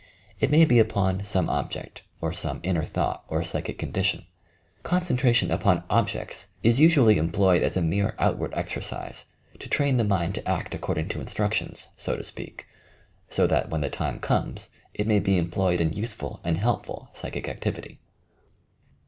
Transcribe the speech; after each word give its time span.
It 0.39 0.49
may 0.49 0.65
be 0.65 0.79
upon 0.79 1.23
some 1.25 1.47
object, 1.47 2.01
or 2.21 2.33
some 2.33 2.59
inner 2.63 2.83
thought 2.83 3.23
or 3.27 3.43
psychic 3.43 3.77
condition. 3.77 4.25
Concentration 4.81 5.51
upon 5.51 5.83
objects 5.91 6.47
is 6.63 6.79
usually 6.79 7.19
employed 7.19 7.61
as 7.61 7.77
a 7.77 7.81
4 7.83 7.91
216 7.91 7.97
YOUR 7.99 8.07
PSYCHIC 8.07 8.17
POWERS 8.17 8.25
mere 8.25 8.31
outward 8.47 8.53
exercise 8.57 9.25
to 9.59 9.69
tram 9.69 9.97
the 9.97 10.03
nuDd 10.03 10.33
to 10.33 10.49
act 10.49 10.73
according 10.73 11.07
to 11.09 11.21
instruct 11.21 11.61
ions, 11.61 11.89
so 11.99 12.15
to 12.15 12.23
speak, 12.23 12.65
so 13.29 13.45
that 13.45 13.69
when 13.69 13.81
the 13.81 13.91
time 13.91 14.17
comes 14.17 14.71
it 14.95 15.05
may 15.05 15.19
be 15.19 15.37
employed 15.37 15.79
in 15.79 15.93
useful 15.93 16.39
and 16.43 16.57
helpful 16.57 17.11
psychic 17.13 17.47
activity. 17.47 17.99